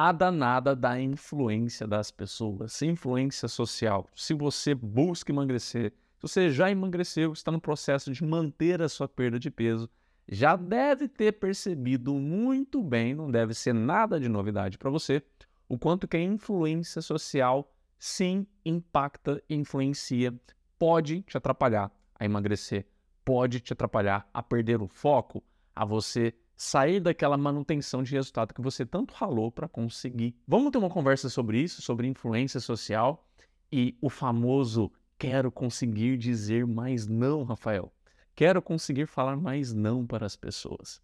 [0.00, 4.06] a danada da influência das pessoas, influência social.
[4.14, 9.08] Se você busca emagrecer, se você já emagreceu, está no processo de manter a sua
[9.08, 9.90] perda de peso,
[10.28, 15.20] já deve ter percebido muito bem, não deve ser nada de novidade para você,
[15.68, 17.68] o quanto que a influência social
[17.98, 20.32] sim impacta, influencia,
[20.78, 22.86] pode te atrapalhar a emagrecer,
[23.24, 25.42] pode te atrapalhar a perder o foco,
[25.74, 30.34] a você sair daquela manutenção de resultado que você tanto ralou para conseguir.
[30.44, 33.24] Vamos ter uma conversa sobre isso, sobre influência social
[33.70, 37.92] e o famoso quero conseguir dizer mais não, Rafael.
[38.34, 41.00] Quero conseguir falar mais não para as pessoas.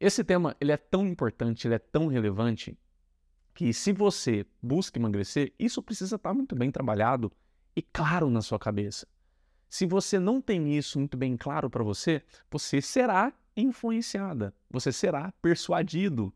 [0.00, 2.76] Esse tema ele é tão importante, ele é tão relevante
[3.54, 7.30] que se você busca emagrecer, isso precisa estar muito bem trabalhado
[7.76, 9.06] e claro na sua cabeça.
[9.68, 15.32] Se você não tem isso muito bem claro para você, você será influenciada, você será
[15.42, 16.32] persuadido.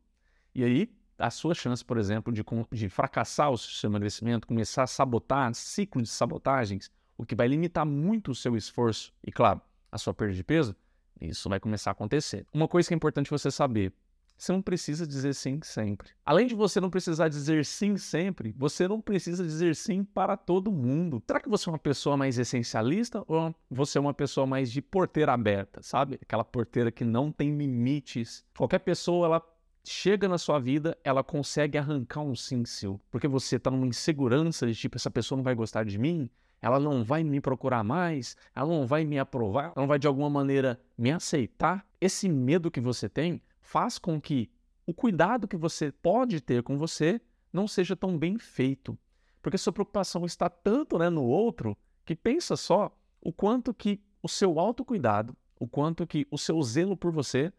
[0.55, 4.87] E aí, a sua chance, por exemplo, de, de fracassar o seu emagrecimento, começar a
[4.87, 9.61] sabotar, ciclo de sabotagens, o que vai limitar muito o seu esforço e, claro,
[9.91, 10.77] a sua perda de peso,
[11.21, 12.47] isso vai começar a acontecer.
[12.53, 13.93] Uma coisa que é importante você saber:
[14.37, 16.11] você não precisa dizer sim sempre.
[16.25, 20.71] Além de você não precisar dizer sim sempre, você não precisa dizer sim para todo
[20.71, 21.23] mundo.
[21.27, 24.83] Será que você é uma pessoa mais essencialista ou você é uma pessoa mais de
[24.83, 26.19] porteira aberta, sabe?
[26.21, 28.45] Aquela porteira que não tem limites.
[28.57, 29.43] Qualquer pessoa, ela
[29.83, 33.01] chega na sua vida, ela consegue arrancar um sim seu.
[33.11, 36.29] Porque você está numa insegurança de tipo, essa pessoa não vai gostar de mim,
[36.61, 40.07] ela não vai me procurar mais, ela não vai me aprovar, ela não vai de
[40.07, 41.87] alguma maneira me aceitar.
[42.01, 44.49] Esse medo que você tem faz com que
[44.87, 47.21] o cuidado que você pode ter com você
[47.53, 48.97] não seja tão bem feito.
[49.43, 54.29] Porque sua preocupação está tanto né, no outro que pensa só o quanto que o
[54.29, 57.53] seu autocuidado, o quanto que o seu zelo por você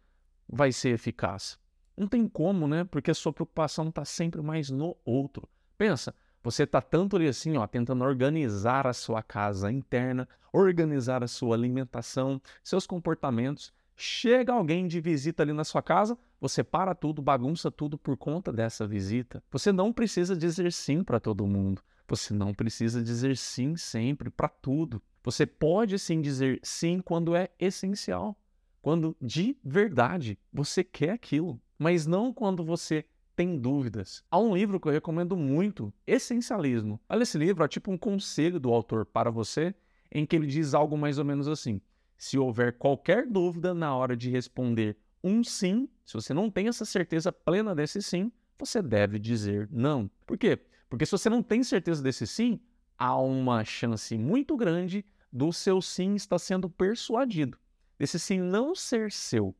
[0.48, 1.60] vai ser eficaz.
[1.96, 2.86] Não tem como, né?
[2.86, 5.50] Porque a sua preocupação está sempre mais no outro.
[5.78, 11.28] Pensa, você está tanto ali assim, ó, tentando organizar a sua casa interna, organizar a
[11.28, 17.20] sua alimentação, seus comportamentos, Chega alguém de visita ali na sua casa, você para tudo,
[17.20, 19.44] bagunça tudo por conta dessa visita.
[19.50, 21.82] Você não precisa dizer sim para todo mundo.
[22.08, 25.02] Você não precisa dizer sim sempre para tudo.
[25.24, 28.40] Você pode sim dizer sim quando é essencial,
[28.84, 33.04] quando de verdade você quer aquilo, mas não quando você
[33.36, 34.24] tem dúvidas.
[34.30, 37.00] Há um livro que eu recomendo muito, Essencialismo.
[37.10, 39.74] Olha esse livro, é tipo um conselho do autor para você,
[40.12, 41.82] em que ele diz algo mais ou menos assim:
[42.17, 46.86] se houver qualquer dúvida na hora de responder um sim, se você não tem essa
[46.86, 50.10] certeza plena desse sim, você deve dizer não.
[50.26, 50.60] Por quê?
[50.89, 52.60] Porque se você não tem certeza desse sim,
[52.98, 57.58] há uma chance muito grande do seu sim estar sendo persuadido.
[58.00, 59.55] Esse sim não ser seu,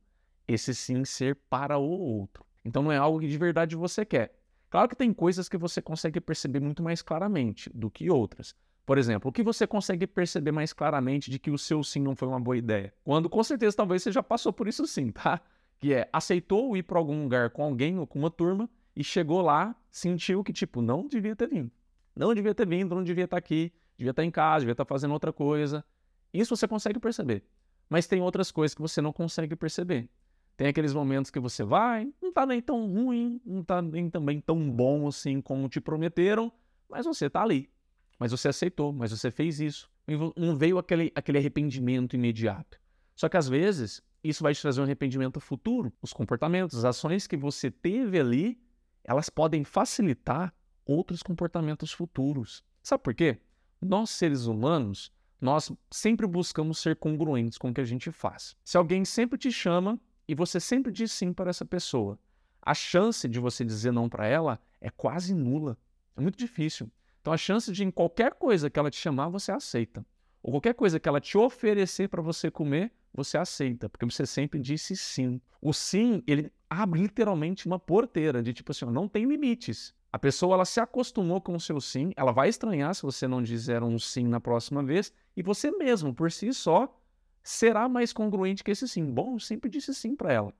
[0.46, 2.44] esse sim ser para o outro.
[2.64, 4.34] Então não é algo que de verdade você quer.
[4.70, 8.54] Claro que tem coisas que você consegue perceber muito mais claramente do que outras.
[8.88, 12.16] Por exemplo, o que você consegue perceber mais claramente de que o seu sim não
[12.16, 12.90] foi uma boa ideia?
[13.04, 15.42] Quando com certeza talvez você já passou por isso sim, tá?
[15.78, 18.66] Que é aceitou ir para algum lugar com alguém ou com uma turma
[18.96, 21.70] e chegou lá, sentiu que tipo não devia ter vindo.
[22.16, 25.12] Não devia ter vindo, não devia estar aqui, devia estar em casa, devia estar fazendo
[25.12, 25.84] outra coisa.
[26.32, 27.44] Isso você consegue perceber.
[27.90, 30.08] Mas tem outras coisas que você não consegue perceber.
[30.56, 34.40] Tem aqueles momentos que você vai, não tá nem tão ruim, não tá nem também
[34.40, 36.50] tão bom assim como te prometeram,
[36.88, 37.68] mas você tá ali
[38.18, 39.90] mas você aceitou, mas você fez isso.
[40.36, 42.80] Não veio aquele, aquele arrependimento imediato.
[43.14, 45.92] Só que às vezes isso vai te trazer um arrependimento futuro.
[46.02, 48.60] Os comportamentos, as ações que você teve ali,
[49.04, 52.64] elas podem facilitar outros comportamentos futuros.
[52.82, 53.38] Sabe por quê?
[53.80, 58.56] Nós, seres humanos, nós sempre buscamos ser congruentes com o que a gente faz.
[58.64, 62.18] Se alguém sempre te chama e você sempre diz sim para essa pessoa,
[62.60, 65.78] a chance de você dizer não para ela é quase nula.
[66.16, 66.90] É muito difícil.
[67.28, 70.02] Então a chance de em qualquer coisa que ela te chamar, você aceita.
[70.42, 74.58] Ou qualquer coisa que ela te oferecer para você comer, você aceita, porque você sempre
[74.58, 75.38] disse sim.
[75.60, 79.94] O sim, ele abre literalmente uma porteira de tipo assim, não tem limites.
[80.10, 83.42] A pessoa ela se acostumou com o seu sim, ela vai estranhar se você não
[83.42, 86.98] dizer um sim na próxima vez, e você mesmo, por si só,
[87.42, 89.04] será mais congruente que esse sim.
[89.04, 90.54] Bom, eu sempre disse sim para ela.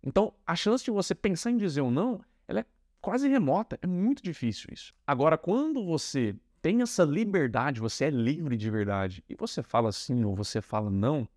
[0.00, 2.66] Então, a chance de você pensar em dizer um não, ela é
[3.02, 3.78] quase remota.
[3.82, 4.94] É muito difícil isso.
[5.06, 10.24] Agora, quando você tem essa liberdade, você é livre de verdade, e você fala sim
[10.24, 11.28] ou você fala não,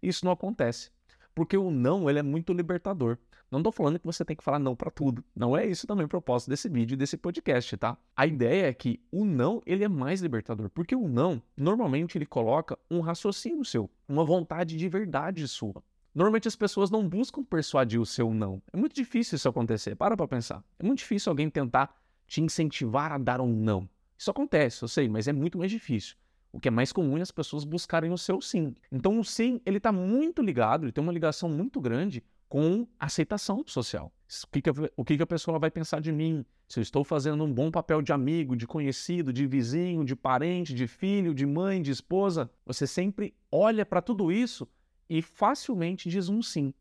[0.00, 0.90] isso não acontece.
[1.34, 3.18] Porque o não, ele é muito libertador.
[3.50, 5.24] Não estou falando que você tem que falar não para tudo.
[5.34, 7.96] Não é isso também o propósito desse vídeo e desse podcast, tá?
[8.14, 10.68] A ideia é que o não, ele é mais libertador.
[10.70, 15.82] Porque o não, normalmente, ele coloca um raciocínio seu, uma vontade de verdade sua
[16.18, 18.60] Normalmente as pessoas não buscam persuadir o seu não.
[18.72, 19.94] É muito difícil isso acontecer.
[19.94, 20.64] Para pra pensar.
[20.76, 21.94] É muito difícil alguém tentar
[22.26, 23.88] te incentivar a dar um não.
[24.18, 26.16] Isso acontece, eu sei, mas é muito mais difícil.
[26.50, 28.74] O que é mais comum é as pessoas buscarem o seu sim.
[28.90, 33.62] Então o sim, ele está muito ligado, ele tem uma ligação muito grande com aceitação
[33.64, 34.12] social.
[34.44, 34.62] O que,
[34.96, 36.44] o que, que a pessoa vai pensar de mim?
[36.66, 40.74] Se eu estou fazendo um bom papel de amigo, de conhecido, de vizinho, de parente,
[40.74, 44.66] de filho, de mãe, de esposa, você sempre olha para tudo isso
[45.08, 46.72] e facilmente diz um sim.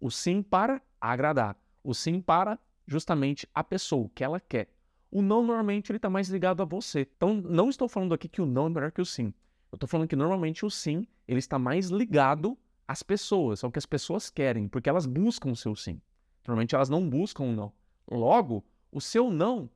[0.00, 4.70] O sim para agradar, o sim para justamente a pessoa, que ela quer.
[5.10, 7.08] O não normalmente ele está mais ligado a você.
[7.16, 9.32] Então não estou falando aqui que o não é melhor que o sim.
[9.70, 12.56] Eu estou falando que normalmente o sim ele está mais ligado
[12.86, 16.00] às pessoas, ao que as pessoas querem, porque elas buscam o seu sim.
[16.46, 17.72] Normalmente elas não buscam o não.
[18.08, 19.68] Logo, o seu não,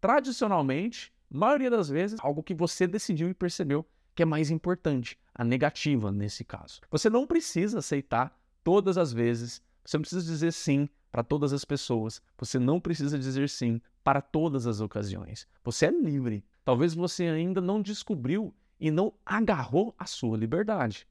[0.00, 3.86] tradicionalmente, maioria das vezes, algo que você decidiu e percebeu
[4.16, 6.80] que é mais importante, a negativa nesse caso.
[6.90, 8.34] Você não precisa aceitar
[8.64, 13.18] todas as vezes, você não precisa dizer sim para todas as pessoas, você não precisa
[13.18, 15.46] dizer sim para todas as ocasiões.
[15.62, 16.42] Você é livre.
[16.64, 21.06] Talvez você ainda não descobriu e não agarrou a sua liberdade.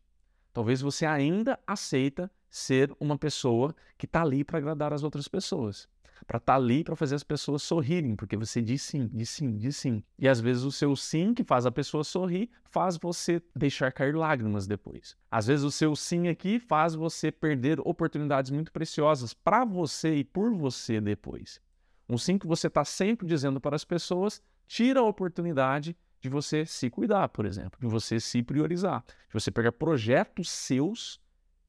[0.52, 5.88] Talvez você ainda aceita ser uma pessoa que está ali para agradar as outras pessoas
[6.27, 9.57] para estar tá ali para fazer as pessoas sorrirem, porque você diz sim, diz sim,
[9.57, 10.04] diz sim.
[10.18, 14.16] E às vezes o seu sim que faz a pessoa sorrir faz você deixar cair
[14.16, 15.16] lágrimas depois.
[15.30, 20.24] Às vezes o seu sim aqui faz você perder oportunidades muito preciosas para você e
[20.24, 21.62] por você depois.
[22.10, 26.66] Um sim que você está sempre dizendo para as pessoas tira a oportunidade de você
[26.66, 31.19] se cuidar, por exemplo, de você se priorizar, de você pegar projetos seus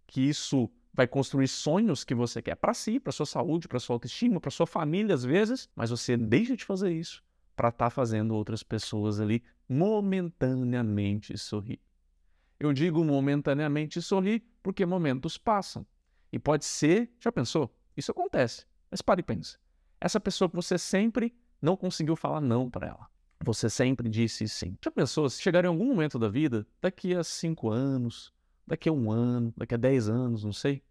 [0.06, 3.94] que isso vai construir sonhos que você quer para si, para sua saúde, para sua
[3.96, 7.22] autoestima, para sua família às vezes, mas você deixa de fazer isso
[7.54, 11.78] para estar tá fazendo outras pessoas ali momentaneamente sorrir.
[12.58, 15.86] Eu digo momentaneamente sorrir porque momentos passam.
[16.32, 17.70] E pode ser, já pensou?
[17.94, 18.64] Isso acontece.
[18.90, 19.58] Mas pare e pense.
[20.00, 23.06] Essa pessoa que você sempre não conseguiu falar não para ela.
[23.44, 24.78] Você sempre disse sim.
[24.82, 28.32] Já pensou se chegar em algum momento da vida, daqui a cinco anos,
[28.66, 30.82] daqui a um ano, daqui a dez anos, não sei.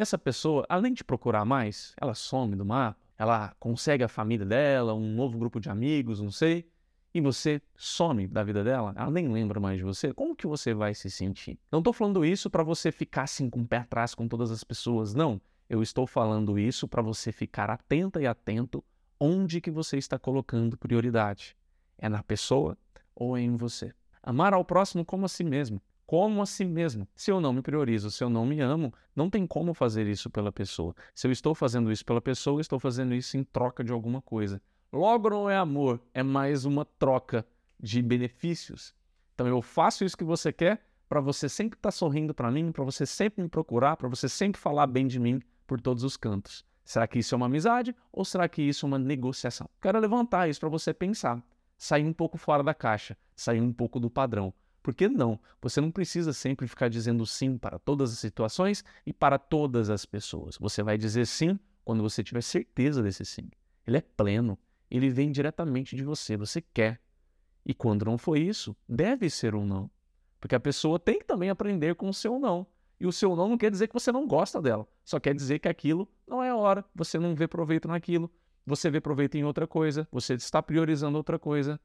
[0.00, 4.46] E essa pessoa, além de procurar mais, ela some do mapa, ela consegue a família
[4.46, 6.66] dela, um novo grupo de amigos, não sei,
[7.12, 10.72] e você some da vida dela, ela nem lembra mais de você, como que você
[10.72, 11.58] vai se sentir?
[11.70, 14.64] Não estou falando isso para você ficar assim com o pé atrás com todas as
[14.64, 15.38] pessoas, não.
[15.68, 18.82] Eu estou falando isso para você ficar atenta e atento
[19.20, 21.54] onde que você está colocando prioridade.
[21.98, 22.74] É na pessoa
[23.14, 23.92] ou em você?
[24.22, 25.78] Amar ao próximo como a si mesmo
[26.10, 27.06] como a si mesmo.
[27.14, 30.28] Se eu não me priorizo, se eu não me amo, não tem como fazer isso
[30.28, 30.92] pela pessoa.
[31.14, 34.60] Se eu estou fazendo isso pela pessoa, estou fazendo isso em troca de alguma coisa.
[34.92, 37.46] Logo não é amor, é mais uma troca
[37.78, 38.92] de benefícios.
[39.36, 42.72] Então eu faço isso que você quer para você sempre estar tá sorrindo para mim,
[42.72, 46.16] para você sempre me procurar, para você sempre falar bem de mim por todos os
[46.16, 46.64] cantos.
[46.84, 49.70] Será que isso é uma amizade ou será que isso é uma negociação?
[49.80, 51.40] Quero levantar isso para você pensar,
[51.78, 54.52] sair um pouco fora da caixa, sair um pouco do padrão.
[54.82, 55.38] Por que não?
[55.60, 60.04] Você não precisa sempre ficar dizendo sim para todas as situações e para todas as
[60.06, 60.56] pessoas.
[60.58, 63.50] Você vai dizer sim quando você tiver certeza desse sim.
[63.86, 64.58] Ele é pleno,
[64.90, 67.00] ele vem diretamente de você, você quer.
[67.64, 69.90] E quando não foi isso, deve ser um não.
[70.40, 72.66] Porque a pessoa tem que também aprender com o seu não.
[72.98, 75.58] E o seu não não quer dizer que você não gosta dela, só quer dizer
[75.58, 78.30] que aquilo não é hora, você não vê proveito naquilo,
[78.66, 81.80] você vê proveito em outra coisa, você está priorizando outra coisa.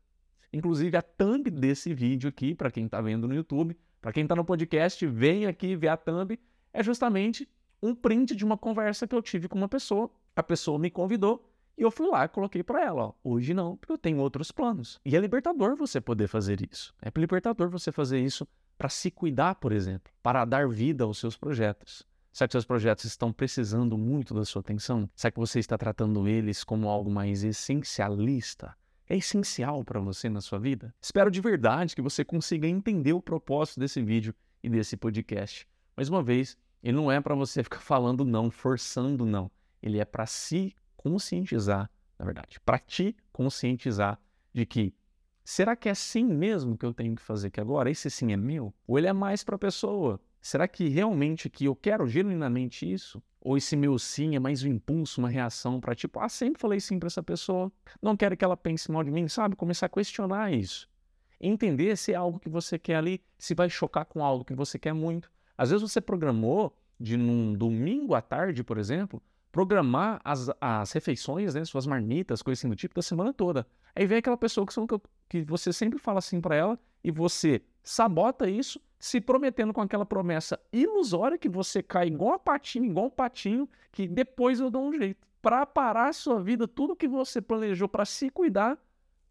[0.55, 4.37] Inclusive, a thumb desse vídeo aqui, para quem está vendo no YouTube, para quem está
[4.37, 6.39] no podcast, vem aqui ver a thumb,
[6.71, 7.45] é justamente
[7.83, 10.09] um print de uma conversa que eu tive com uma pessoa.
[10.33, 11.45] A pessoa me convidou
[11.77, 14.49] e eu fui lá e coloquei para ela, ó, hoje não, porque eu tenho outros
[14.49, 14.97] planos.
[15.03, 16.95] E é libertador você poder fazer isso.
[17.01, 18.47] É libertador você fazer isso
[18.77, 22.07] para se cuidar, por exemplo, para dar vida aos seus projetos.
[22.31, 25.09] Será que seus projetos estão precisando muito da sua atenção?
[25.13, 28.73] Será que você está tratando eles como algo mais essencialista?
[29.07, 30.93] É essencial para você na sua vida?
[31.01, 34.33] Espero de verdade que você consiga entender o propósito desse vídeo
[34.63, 35.67] e desse podcast.
[35.95, 39.49] Mais uma vez, ele não é para você ficar falando não, forçando não.
[39.81, 44.19] Ele é para se conscientizar, na verdade, para te conscientizar
[44.53, 44.93] de que
[45.43, 48.37] será que é assim mesmo que eu tenho que fazer que agora esse sim é
[48.37, 48.73] meu?
[48.87, 50.19] Ou ele é mais para a pessoa?
[50.41, 53.21] Será que realmente que eu quero genuinamente isso?
[53.45, 56.79] Ou esse meu sim é mais um impulso, uma reação para tipo, ah, sempre falei
[56.79, 57.71] sim para essa pessoa,
[58.01, 59.55] não quero que ela pense mal de mim, sabe?
[59.55, 60.89] Começar a questionar isso.
[61.39, 64.79] Entender se é algo que você quer ali, se vai chocar com algo que você
[64.79, 65.31] quer muito.
[65.55, 69.21] Às vezes você programou de num domingo à tarde, por exemplo,
[69.51, 73.67] programar as, as refeições, né, suas marmitas, coisas assim do tipo, da semana toda.
[73.95, 74.73] Aí vem aquela pessoa que,
[75.29, 80.03] que você sempre fala assim para ela e você sabota isso se prometendo com aquela
[80.03, 84.81] promessa ilusória que você cai igual a patinho, igual um patinho, que depois eu dou
[84.81, 85.27] um jeito.
[85.43, 88.75] Para parar a sua vida, tudo que você planejou para se cuidar,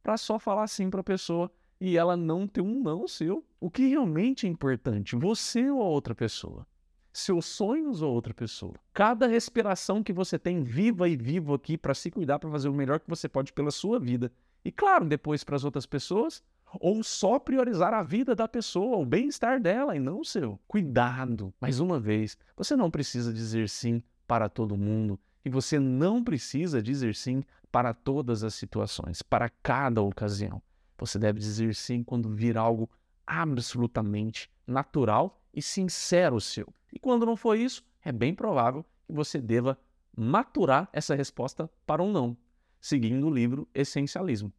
[0.00, 1.50] para só falar sim para a pessoa
[1.80, 3.44] e ela não ter um não seu.
[3.60, 6.64] O que realmente é importante, você ou a outra pessoa?
[7.12, 8.74] Seus sonhos ou outra pessoa?
[8.92, 12.72] Cada respiração que você tem viva e vivo aqui para se cuidar, para fazer o
[12.72, 14.30] melhor que você pode pela sua vida.
[14.64, 16.42] E claro, depois para as outras pessoas,
[16.80, 20.58] ou só priorizar a vida da pessoa, o bem-estar dela e não o seu.
[20.66, 21.52] Cuidado.
[21.60, 26.82] Mais uma vez, você não precisa dizer sim para todo mundo e você não precisa
[26.82, 30.62] dizer sim para todas as situações, para cada ocasião.
[30.98, 32.88] Você deve dizer sim quando vir algo
[33.26, 36.72] absolutamente natural e sincero seu.
[36.92, 39.78] E quando não for isso, é bem provável que você deva
[40.16, 42.36] maturar essa resposta para um não,
[42.84, 44.52] seguindo o livro Essencialismo.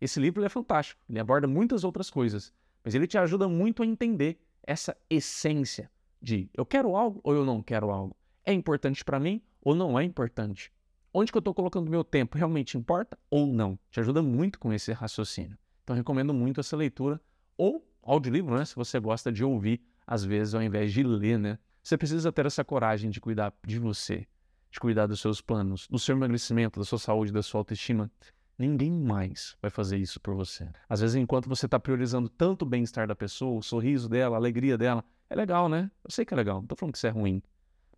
[0.00, 2.52] Esse livro é fantástico, ele aborda muitas outras coisas,
[2.84, 7.44] mas ele te ajuda muito a entender essa essência de eu quero algo ou eu
[7.44, 8.16] não quero algo.
[8.44, 10.72] É importante para mim ou não é importante?
[11.12, 13.76] Onde que eu estou colocando meu tempo realmente importa ou não?
[13.90, 15.58] Te ajuda muito com esse raciocínio.
[15.82, 17.20] Então, recomendo muito essa leitura
[17.56, 18.64] ou audiolivro, né?
[18.64, 21.58] Se você gosta de ouvir, às vezes, ao invés de ler, né?
[21.82, 24.24] Você precisa ter essa coragem de cuidar de você,
[24.72, 28.10] de cuidar dos seus planos, do seu emagrecimento, da sua saúde, da sua autoestima.
[28.58, 30.68] Ninguém mais vai fazer isso por você.
[30.88, 34.38] Às vezes, enquanto você está priorizando tanto o bem-estar da pessoa, o sorriso dela, a
[34.38, 35.90] alegria dela, é legal, né?
[36.02, 37.42] Eu sei que é legal, não tô falando que isso é ruim.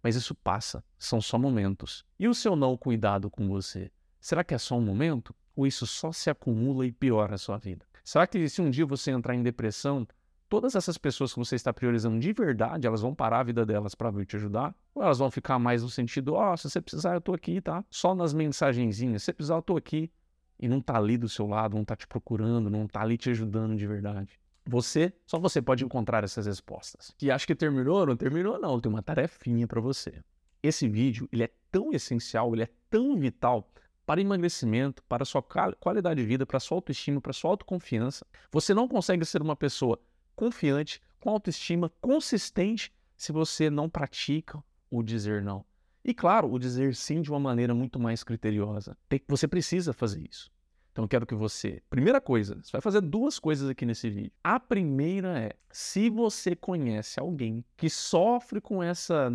[0.02, 2.04] Mas isso passa, são só momentos.
[2.18, 3.90] E o seu não cuidado com você?
[4.20, 5.34] Será que é só um momento?
[5.56, 7.86] ou isso só se acumula e piora a sua vida?
[8.02, 10.06] Será que se um dia você entrar em depressão,
[10.54, 13.92] todas essas pessoas que você está priorizando de verdade, elas vão parar a vida delas
[13.92, 14.72] para vir te ajudar?
[14.94, 17.60] Ou elas vão ficar mais no sentido, ó, oh, se você precisar, eu tô aqui,
[17.60, 17.84] tá?
[17.90, 20.12] Só nas mensagenzinhas, se você precisar, eu tô aqui.
[20.60, 23.30] E não tá ali do seu lado, não tá te procurando, não tá ali te
[23.30, 24.38] ajudando de verdade.
[24.64, 27.12] Você, só você pode encontrar essas respostas.
[27.20, 28.06] E acha que terminou?
[28.06, 28.80] Não terminou, não.
[28.80, 30.22] Tem uma tarefinha para você.
[30.62, 33.68] Esse vídeo, ele é tão essencial, ele é tão vital
[34.06, 38.24] para emagrecimento, para sua qualidade de vida, para sua autoestima, para sua autoconfiança.
[38.52, 39.98] Você não consegue ser uma pessoa
[40.34, 45.64] confiante, com autoestima, consistente, se você não pratica o dizer não.
[46.04, 48.96] E claro, o dizer sim de uma maneira muito mais criteriosa.
[49.26, 50.52] Você precisa fazer isso.
[50.92, 54.30] Então eu quero que você, primeira coisa, você vai fazer duas coisas aqui nesse vídeo.
[54.44, 59.32] A primeira é, se você conhece alguém que sofre com essa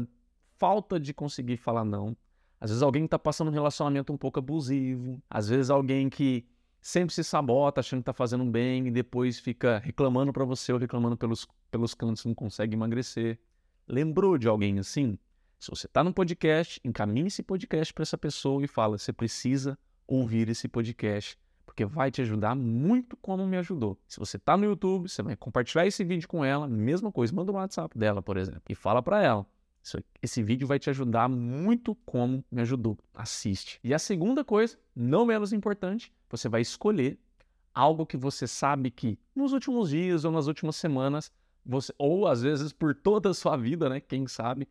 [0.57, 2.15] falta de conseguir falar não,
[2.61, 6.45] às vezes alguém está passando um relacionamento um pouco abusivo, às vezes alguém que
[6.81, 10.79] sempre se sabota achando que está fazendo bem e depois fica reclamando para você ou
[10.79, 13.39] reclamando pelos, pelos cantos não consegue emagrecer.
[13.87, 15.17] Lembrou de alguém assim?
[15.59, 19.77] Se você está no podcast, encaminhe esse podcast para essa pessoa e fala: você precisa
[20.07, 23.99] ouvir esse podcast, porque vai te ajudar muito como me ajudou.
[24.07, 27.51] Se você está no YouTube, você vai compartilhar esse vídeo com ela, mesma coisa, manda
[27.51, 29.45] um WhatsApp dela, por exemplo, e fala para ela:
[30.21, 32.97] esse vídeo vai te ajudar muito como me ajudou.
[33.13, 33.79] Assiste.
[33.83, 37.19] E a segunda coisa, não menos importante, você vai escolher
[37.73, 41.31] algo que você sabe que nos últimos dias ou nas últimas semanas,
[41.65, 43.99] você, ou às vezes por toda a sua vida, né?
[43.99, 44.67] Quem sabe,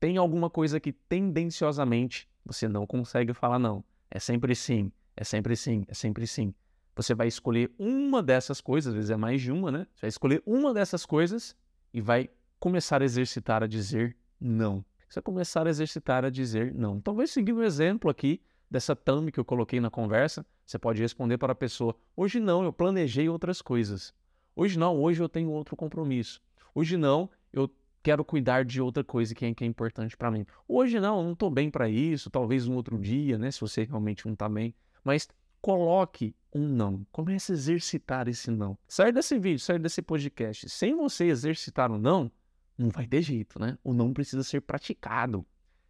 [0.00, 3.84] tem alguma coisa que tendenciosamente você não consegue falar não.
[4.10, 6.54] É sempre sim, é sempre sim, é sempre sim.
[6.96, 9.86] Você vai escolher uma dessas coisas, às vezes é mais de uma, né?
[9.94, 11.54] Você vai escolher uma dessas coisas
[11.92, 14.84] e vai começar a exercitar a dizer não.
[15.08, 17.00] Você começar a exercitar a dizer não.
[17.00, 21.38] Talvez seguindo o exemplo aqui dessa thumb que eu coloquei na conversa, você pode responder
[21.38, 24.12] para a pessoa: hoje não, eu planejei outras coisas.
[24.54, 26.42] Hoje não, hoje eu tenho outro compromisso.
[26.74, 27.70] Hoje não, eu
[28.02, 30.44] quero cuidar de outra coisa que é, que é importante para mim.
[30.66, 33.50] Hoje não, não estou bem para isso, talvez um outro dia, né?
[33.50, 34.74] Se você realmente não está bem.
[35.02, 35.28] Mas
[35.60, 37.06] coloque um não.
[37.10, 38.76] Comece a exercitar esse não.
[38.86, 40.68] Sai desse vídeo, sai desse podcast.
[40.68, 42.30] Sem você exercitar o um não,
[42.78, 43.76] não vai ter jeito, né?
[43.82, 45.44] O não precisa ser praticado.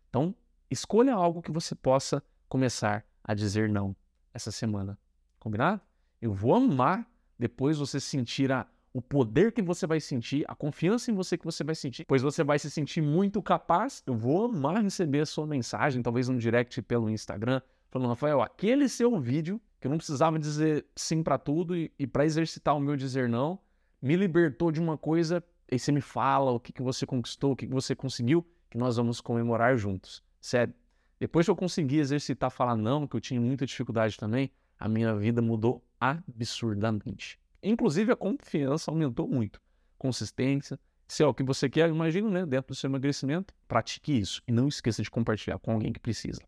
[0.09, 0.35] Então,
[0.71, 3.95] escolha algo que você possa começar a dizer não
[4.33, 4.99] essa semana.
[5.39, 5.81] Combinado?
[6.21, 7.07] Eu vou amar
[7.39, 11.45] depois você sentir a, o poder que você vai sentir, a confiança em você que
[11.45, 14.03] você vai sentir, pois você vai se sentir muito capaz.
[14.07, 18.89] Eu vou amar receber a sua mensagem, talvez no direct pelo Instagram, falando, Rafael, aquele
[18.89, 22.81] seu vídeo que eu não precisava dizer sim para tudo e, e para exercitar o
[22.81, 23.61] meu dizer não,
[24.03, 27.57] me libertou de uma coisa e você me fala o que, que você conquistou, o
[27.57, 30.23] que, que você conseguiu, que nós vamos comemorar juntos.
[30.41, 30.75] Sério.
[31.19, 35.15] Depois que eu consegui exercitar falar não, que eu tinha muita dificuldade também, a minha
[35.17, 37.39] vida mudou absurdamente.
[37.63, 39.61] Inclusive a confiança aumentou muito.
[39.99, 44.43] Consistência, se é o que você quer, imagina, né, dentro do seu emagrecimento, pratique isso
[44.47, 46.41] e não esqueça de compartilhar com alguém que precisa.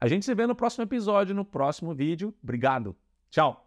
[0.00, 2.34] A gente se vê no próximo episódio, no próximo vídeo.
[2.42, 2.96] Obrigado.
[3.30, 3.65] Tchau.